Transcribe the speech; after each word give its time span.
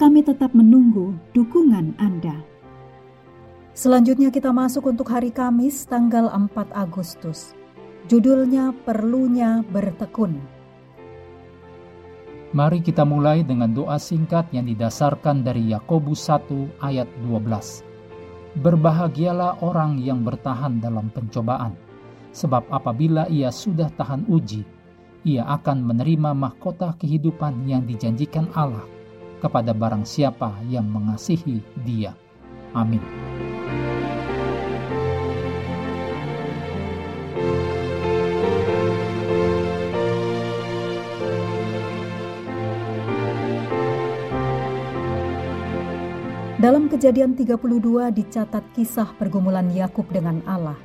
Kami 0.00 0.24
tetap 0.24 0.56
menunggu 0.56 1.12
dukungan 1.36 1.92
Anda. 2.00 2.40
Selanjutnya 3.76 4.32
kita 4.32 4.48
masuk 4.48 4.88
untuk 4.88 5.12
hari 5.12 5.28
Kamis 5.28 5.84
tanggal 5.84 6.32
4 6.32 6.72
Agustus. 6.72 7.52
Judulnya 8.08 8.72
Perlunya 8.88 9.60
Bertekun. 9.68 10.40
Mari 12.56 12.80
kita 12.80 13.04
mulai 13.04 13.44
dengan 13.44 13.76
doa 13.76 14.00
singkat 14.00 14.48
yang 14.56 14.64
didasarkan 14.72 15.44
dari 15.44 15.68
Yakobus 15.68 16.32
1 16.32 16.80
ayat 16.80 17.04
12. 17.20 18.56
Berbahagialah 18.56 19.60
orang 19.60 20.00
yang 20.00 20.24
bertahan 20.24 20.80
dalam 20.80 21.12
pencobaan, 21.12 21.76
sebab 22.32 22.64
apabila 22.72 23.28
ia 23.28 23.52
sudah 23.52 23.92
tahan 24.00 24.24
uji, 24.32 24.64
ia 25.28 25.44
akan 25.44 25.92
menerima 25.92 26.32
mahkota 26.32 26.96
kehidupan 26.96 27.68
yang 27.68 27.84
dijanjikan 27.84 28.48
Allah 28.56 28.96
kepada 29.40 29.72
barang 29.72 30.04
siapa 30.04 30.60
yang 30.68 30.84
mengasihi 30.84 31.64
Dia. 31.80 32.12
Amin. 32.76 33.00
Dalam 46.60 46.92
kejadian 46.92 47.32
32 47.32 47.56
dicatat 48.12 48.60
kisah 48.76 49.16
pergumulan 49.16 49.72
Yakub 49.72 50.04
dengan 50.12 50.44
Allah. 50.44 50.76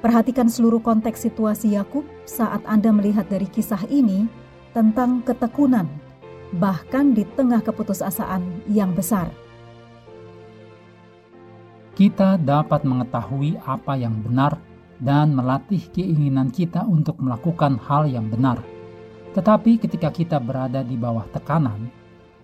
Perhatikan 0.00 0.48
seluruh 0.48 0.80
konteks 0.80 1.28
situasi 1.28 1.76
Yakub 1.76 2.08
saat 2.24 2.64
Anda 2.64 2.96
melihat 2.96 3.28
dari 3.28 3.44
kisah 3.44 3.84
ini 3.92 4.24
tentang 4.72 5.20
ketekunan, 5.20 5.84
bahkan 6.54 7.10
di 7.10 7.26
tengah 7.34 7.64
keputusasaan 7.64 8.70
yang 8.70 8.94
besar. 8.94 9.32
Kita 11.96 12.36
dapat 12.36 12.84
mengetahui 12.84 13.56
apa 13.64 13.96
yang 13.96 14.20
benar 14.20 14.60
dan 15.00 15.32
melatih 15.32 15.80
keinginan 15.90 16.52
kita 16.52 16.84
untuk 16.84 17.16
melakukan 17.18 17.80
hal 17.82 18.04
yang 18.06 18.28
benar. 18.28 18.60
Tetapi 19.32 19.80
ketika 19.80 20.12
kita 20.12 20.36
berada 20.38 20.84
di 20.84 20.96
bawah 20.96 21.24
tekanan, 21.32 21.88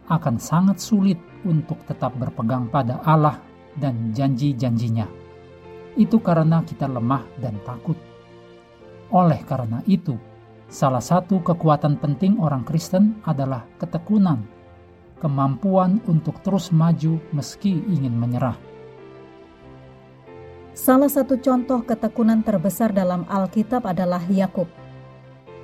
akan 0.08 0.36
sangat 0.40 0.80
sulit 0.80 1.20
untuk 1.44 1.80
tetap 1.84 2.16
berpegang 2.16 2.69
pada 2.69 3.00
Allah 3.04 3.40
dan 3.76 4.12
janji-janjinya 4.12 5.22
itu 5.96 6.16
karena 6.24 6.64
kita 6.64 6.88
lemah 6.88 7.24
dan 7.40 7.56
takut. 7.69 7.96
Oleh 9.12 9.44
karena 9.44 9.84
itu, 9.84 10.16
salah 10.72 11.04
satu 11.04 11.44
kekuatan 11.44 12.00
penting 12.00 12.40
orang 12.40 12.64
Kristen 12.64 13.20
adalah 13.28 13.68
ketekunan, 13.76 14.40
kemampuan 15.20 16.00
untuk 16.08 16.40
terus 16.40 16.72
maju 16.72 17.20
meski 17.36 17.84
ingin 17.92 18.16
menyerah. 18.16 18.56
Salah 20.72 21.12
satu 21.12 21.36
contoh 21.36 21.84
ketekunan 21.84 22.40
terbesar 22.40 22.96
dalam 22.96 23.28
Alkitab 23.28 23.84
adalah 23.84 24.24
Yakub. 24.32 24.64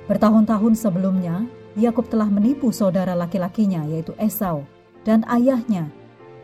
Bertahun-tahun 0.05 0.77
sebelumnya, 0.77 1.49
Yakub 1.73 2.05
telah 2.05 2.29
menipu 2.29 2.69
saudara 2.69 3.17
laki-lakinya 3.17 3.89
yaitu 3.89 4.13
Esau 4.21 4.61
dan 5.01 5.25
ayahnya 5.25 5.89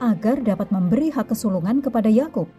agar 0.02 0.42
dapat 0.42 0.74
memberi 0.74 1.14
hak 1.14 1.30
kesulungan 1.30 1.86
kepada 1.86 2.10
Yakub. 2.10 2.50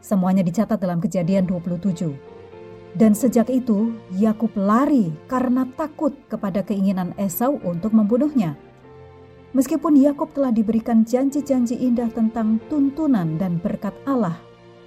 Semuanya 0.00 0.40
dicatat 0.40 0.80
dalam 0.80 1.04
kejadian 1.04 1.44
27. 1.44 2.35
Dan 2.96 3.12
sejak 3.12 3.52
itu, 3.52 3.92
Yakub 4.16 4.56
lari 4.56 5.12
karena 5.28 5.68
takut 5.76 6.16
kepada 6.32 6.64
keinginan 6.64 7.12
Esau 7.20 7.60
untuk 7.60 7.92
membunuhnya. 7.92 8.56
Meskipun 9.52 10.00
Yakub 10.00 10.32
telah 10.32 10.48
diberikan 10.48 11.04
janji-janji 11.04 11.76
indah 11.76 12.08
tentang 12.08 12.56
tuntunan 12.72 13.36
dan 13.36 13.60
berkat 13.60 13.92
Allah 14.08 14.40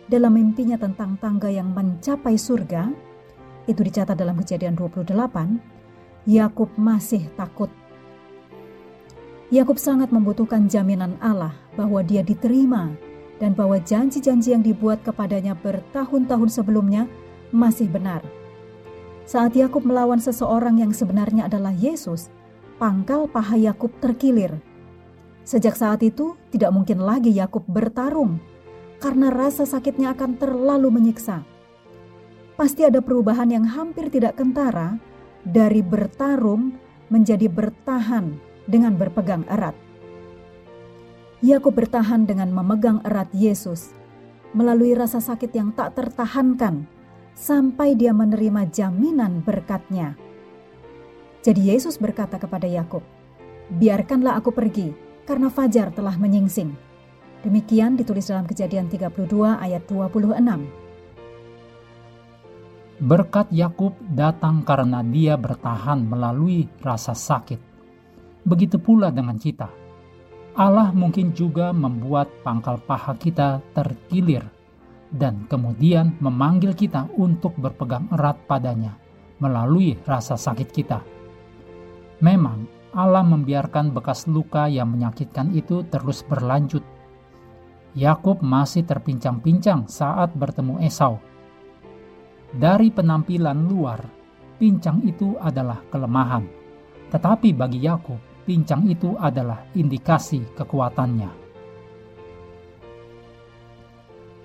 dalam 0.09 0.33
mimpinya 0.33 0.73
tentang 0.73 1.21
tangga 1.21 1.53
yang 1.53 1.69
mencapai 1.69 2.33
surga, 2.33 2.89
itu 3.69 3.77
dicatat 3.85 4.17
dalam 4.17 4.41
kejadian 4.41 4.73
28, 4.73 5.61
Yakub 6.25 6.73
masih 6.81 7.29
takut. 7.37 7.69
Yakub 9.53 9.77
sangat 9.77 10.09
membutuhkan 10.09 10.65
jaminan 10.65 11.13
Allah 11.21 11.53
bahwa 11.77 12.01
dia 12.01 12.25
diterima 12.25 12.89
dan 13.37 13.53
bahwa 13.53 13.77
janji-janji 13.77 14.53
yang 14.53 14.65
dibuat 14.65 15.05
kepadanya 15.05 15.53
bertahun-tahun 15.57 16.49
sebelumnya 16.49 17.05
masih 17.49 17.89
benar. 17.89 18.21
Saat 19.29 19.53
Yakub 19.53 19.85
melawan 19.85 20.17
seseorang 20.17 20.81
yang 20.81 20.89
sebenarnya 20.89 21.45
adalah 21.45 21.69
Yesus, 21.69 22.33
pangkal 22.81 23.29
paha 23.29 23.57
Yakub 23.57 23.93
terkilir. 24.01 24.57
Sejak 25.45 25.77
saat 25.77 26.01
itu, 26.01 26.33
tidak 26.49 26.73
mungkin 26.73 27.01
lagi 27.01 27.29
Yakub 27.29 27.61
bertarung 27.69 28.41
karena 28.97 29.29
rasa 29.29 29.69
sakitnya 29.69 30.17
akan 30.17 30.37
terlalu 30.41 30.89
menyiksa. 30.89 31.45
Pasti 32.59 32.83
ada 32.83 32.99
perubahan 32.99 33.47
yang 33.47 33.63
hampir 33.63 34.11
tidak 34.11 34.35
kentara 34.35 34.99
dari 35.47 35.79
bertarung 35.79 36.75
menjadi 37.07 37.47
bertahan 37.47 38.35
dengan 38.67 38.93
berpegang 38.99 39.47
erat. 39.47 39.73
Yakub 41.39 41.71
bertahan 41.71 42.27
dengan 42.27 42.51
memegang 42.51 42.99
erat 43.07 43.31
Yesus 43.31 43.95
melalui 44.51 44.91
rasa 44.91 45.23
sakit 45.23 45.55
yang 45.55 45.71
tak 45.71 45.95
tertahankan 45.95 46.83
sampai 47.37 47.97
dia 47.97 48.13
menerima 48.13 48.69
jaminan 48.69 49.41
berkatnya. 49.41 50.15
Jadi 51.41 51.71
Yesus 51.73 51.97
berkata 51.97 52.37
kepada 52.37 52.67
Yakub, 52.67 53.01
"Biarkanlah 53.73 54.37
aku 54.37 54.51
pergi, 54.51 54.91
karena 55.23 55.47
fajar 55.47 55.89
telah 55.93 56.13
menyingsing." 56.19 56.71
Demikian 57.39 57.95
ditulis 57.95 58.27
dalam 58.27 58.43
Kejadian 58.43 58.91
32 58.91 59.55
ayat 59.55 59.87
26. 59.87 60.67
Berkat 62.99 63.47
Yakub 63.55 63.95
datang 64.11 64.67
karena 64.67 64.99
dia 64.99 65.39
bertahan 65.39 66.03
melalui 66.03 66.67
rasa 66.83 67.15
sakit. 67.15 67.59
Begitu 68.43 68.75
pula 68.75 69.07
dengan 69.07 69.39
kita 69.39 69.71
Allah 70.59 70.91
mungkin 70.91 71.31
juga 71.31 71.71
membuat 71.71 72.27
pangkal 72.43 72.83
paha 72.83 73.15
kita 73.15 73.63
terkilir 73.71 74.43
dan 75.09 75.49
kemudian 75.49 76.17
memanggil 76.21 76.77
kita 76.77 77.09
untuk 77.17 77.57
berpegang 77.57 78.09
erat 78.13 78.37
padanya 78.45 78.93
melalui 79.41 79.97
rasa 80.05 80.35
sakit 80.35 80.69
kita. 80.69 80.99
Memang 82.19 82.67
Allah 82.91 83.23
membiarkan 83.23 83.95
bekas 83.95 84.27
luka 84.27 84.67
yang 84.67 84.91
menyakitkan 84.91 85.55
itu 85.55 85.87
terus 85.87 86.21
berlanjut. 86.25 86.83
Yakub 87.97 88.43
masih 88.45 88.85
terpincang-pincang 88.85 89.89
saat 89.89 90.35
bertemu 90.37 90.77
Esau. 90.83 91.17
Dari 92.53 92.89
penampilan 92.93 93.65
luar, 93.65 94.01
pincang 94.57 95.01
itu 95.05 95.37
adalah 95.41 95.81
kelemahan. 95.89 96.45
Tetapi 97.09 97.53
bagi 97.53 97.81
Yakub, 97.81 98.19
pincang 98.45 98.85
itu 98.85 99.17
adalah 99.17 99.65
indikasi 99.73 100.45
kekuatannya. 100.53 101.48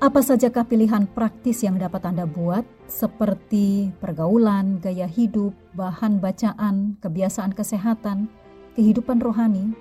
Apa 0.04 0.20
sajakah 0.20 0.68
pilihan 0.68 1.08
praktis 1.08 1.64
yang 1.64 1.80
dapat 1.80 2.04
Anda 2.04 2.28
buat, 2.28 2.60
seperti 2.84 3.88
pergaulan, 4.04 4.76
gaya 4.76 5.08
hidup, 5.08 5.56
bahan 5.72 6.20
bacaan, 6.20 7.00
kebiasaan 7.00 7.56
kesehatan, 7.56 8.28
kehidupan 8.76 9.16
rohani, 9.24 9.72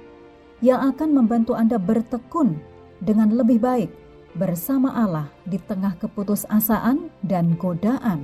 yang 0.63 0.79
akan 0.79 1.11
membantu 1.11 1.59
Anda 1.59 1.75
bertekun 1.75 2.55
dengan 3.03 3.35
lebih 3.35 3.59
baik 3.59 3.91
bersama 4.39 4.95
Allah 4.95 5.27
di 5.43 5.59
tengah 5.59 5.99
keputusasaan 5.99 7.11
dan 7.19 7.59
godaan. 7.59 8.23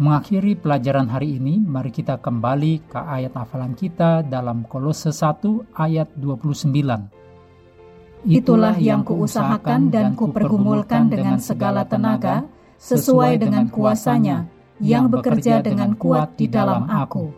Mengakhiri 0.00 0.56
pelajaran 0.56 1.12
hari 1.12 1.36
ini, 1.36 1.60
mari 1.60 1.92
kita 1.92 2.24
kembali 2.24 2.88
ke 2.88 2.96
ayat 3.04 3.36
hafalan 3.36 3.76
kita 3.76 4.24
dalam 4.24 4.64
Kolose 4.64 5.12
1 5.12 5.76
ayat 5.76 6.08
29. 6.16 7.25
Itulah 8.26 8.74
yang 8.74 9.06
kuusahakan 9.06 9.86
dan 9.94 10.18
kupergumulkan 10.18 11.06
dengan 11.06 11.38
segala 11.38 11.86
tenaga, 11.86 12.42
sesuai 12.74 13.38
dengan 13.38 13.70
kuasanya, 13.70 14.50
yang 14.82 15.06
bekerja 15.06 15.62
dengan 15.62 15.94
kuat 15.94 16.34
di 16.34 16.50
dalam 16.50 16.90
aku. 16.90 17.30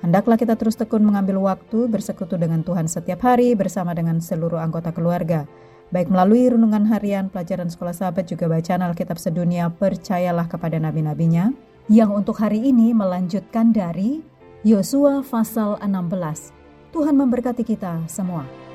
Hendaklah 0.00 0.40
kita 0.40 0.56
terus 0.56 0.72
tekun 0.72 1.04
mengambil 1.04 1.44
waktu 1.44 1.84
bersekutu 1.84 2.40
dengan 2.40 2.64
Tuhan 2.64 2.88
setiap 2.88 3.28
hari 3.28 3.52
bersama 3.52 3.92
dengan 3.92 4.16
seluruh 4.16 4.56
anggota 4.56 4.88
keluarga. 4.88 5.44
Baik 5.92 6.08
melalui 6.08 6.48
renungan 6.48 6.88
harian, 6.88 7.28
pelajaran 7.28 7.68
sekolah 7.68 7.92
sahabat, 7.92 8.24
juga 8.24 8.48
bacaan 8.48 8.82
Alkitab 8.88 9.20
sedunia, 9.20 9.68
percayalah 9.68 10.48
kepada 10.48 10.80
nabi-nabinya, 10.80 11.52
yang 11.92 12.10
untuk 12.10 12.40
hari 12.40 12.58
ini 12.58 12.90
melanjutkan 12.96 13.70
dari 13.70 14.24
Yosua 14.64 15.22
pasal 15.22 15.78
16. 15.78 16.50
Tuhan 16.90 17.14
memberkati 17.14 17.62
kita 17.62 18.02
semua. 18.08 18.65